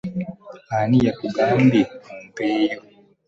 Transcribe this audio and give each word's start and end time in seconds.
Ani 0.77 0.97
yakugambye 1.05 1.81
ompeeyo. 2.13 2.79